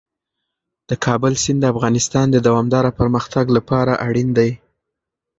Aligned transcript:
د 0.89 0.91
کابل 1.05 1.33
سیند 1.43 1.59
د 1.61 1.65
افغانستان 1.73 2.25
د 2.31 2.37
دوامداره 2.47 2.91
پرمختګ 2.99 3.45
لپاره 3.57 3.93
اړین 4.07 4.29
دی. 4.37 4.51